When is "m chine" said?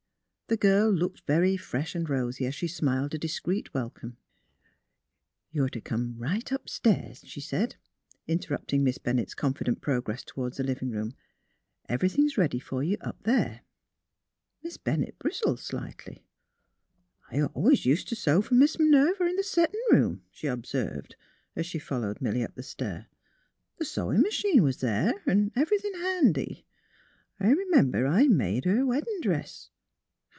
24.25-24.63